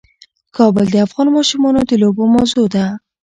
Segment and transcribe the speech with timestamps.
[0.57, 2.85] کابل د افغان ماشومانو د لوبو موضوع ده.